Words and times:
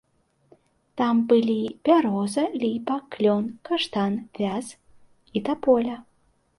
Там 1.01 1.15
былі 1.31 1.57
бяроза, 1.89 2.45
ліпа, 2.65 2.95
клён, 3.15 3.45
каштан, 3.71 4.13
вяз 4.41 4.75
і 5.37 5.49
таполя. 5.49 5.95